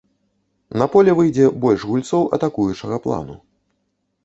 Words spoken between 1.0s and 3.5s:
выйдзе больш гульцоў атакуючага плану.